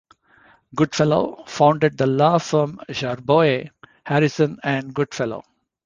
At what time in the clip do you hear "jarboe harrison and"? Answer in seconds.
2.89-4.95